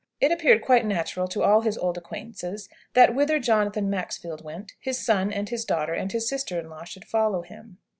It 0.19 0.31
appeared 0.31 0.63
quite 0.63 0.83
natural 0.83 1.27
to 1.27 1.43
all 1.43 1.61
his 1.61 1.77
old 1.77 1.95
acquaintances 1.95 2.67
that, 2.93 3.13
whither 3.13 3.37
Jonathan 3.37 3.87
Maxfield 3.87 4.43
went, 4.43 4.71
his 4.79 4.97
son, 5.05 5.31
and 5.31 5.47
his 5.47 5.63
daughter, 5.63 5.93
and 5.93 6.11
his 6.11 6.27
sister 6.27 6.57
in 6.59 6.69
law 6.71 6.85
should 6.85 7.05
follow 7.05 7.43
him. 7.43 7.77